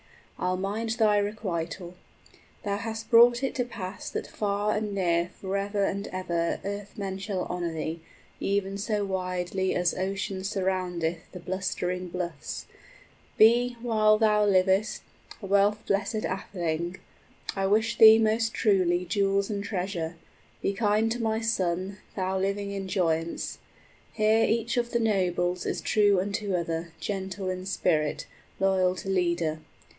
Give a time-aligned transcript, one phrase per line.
[0.39, 1.89] I'll mind thy requital.
[1.91, 7.19] 30 Thou hast brought it to pass that far and near Forever and ever earthmen
[7.19, 8.01] shall honor thee,
[8.39, 12.65] Even so widely as ocean surroundeth The blustering bluffs.
[13.37, 15.03] Be, while thou livest,
[15.43, 16.97] A wealth blessèd atheling.
[17.55, 20.15] I wish thee most truly {May gifts never fail thee.} 35 Jewels and treasure.
[20.63, 23.59] Be kind to my son, thou Living in joyance!
[24.13, 28.25] Here each of the nobles Is true unto other, gentle in spirit,
[28.59, 29.59] Loyal to leader.